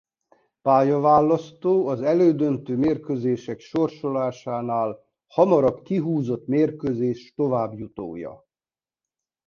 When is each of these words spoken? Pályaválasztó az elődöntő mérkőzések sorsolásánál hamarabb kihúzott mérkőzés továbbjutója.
Pályaválasztó 0.61 1.87
az 1.87 2.01
elődöntő 2.01 2.77
mérkőzések 2.77 3.59
sorsolásánál 3.59 4.99
hamarabb 5.27 5.81
kihúzott 5.81 6.47
mérkőzés 6.47 7.33
továbbjutója. 7.33 8.45